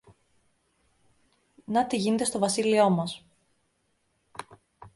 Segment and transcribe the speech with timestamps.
[1.65, 3.25] Να τι γίνεται στο βασίλειο μας!